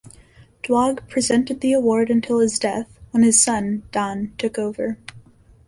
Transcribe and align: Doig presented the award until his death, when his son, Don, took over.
Doig 0.63 1.07
presented 1.07 1.61
the 1.61 1.73
award 1.73 2.09
until 2.09 2.39
his 2.39 2.57
death, 2.57 2.99
when 3.11 3.21
his 3.21 3.39
son, 3.39 3.83
Don, 3.91 4.33
took 4.39 4.57
over. 4.57 4.97